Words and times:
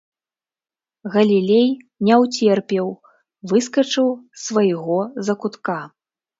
Галілей 1.15 1.67
не 2.09 2.15
ўцерпеў, 2.23 2.87
выскачыў 3.53 4.07
з 4.17 4.45
свайго 4.49 4.99
закутка. 5.31 5.81